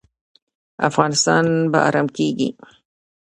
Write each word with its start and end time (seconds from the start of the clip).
افغانستان 0.89 1.45
به 1.71 1.79
ارام 1.87 2.07
کیږي 2.17 2.49